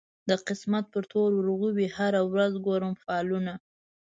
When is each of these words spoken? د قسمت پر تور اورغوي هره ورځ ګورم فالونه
د 0.29 0.31
قسمت 0.47 0.85
پر 0.93 1.03
تور 1.11 1.29
اورغوي 1.35 1.87
هره 1.97 2.21
ورځ 2.31 2.53
ګورم 2.65 2.93
فالونه 3.03 3.53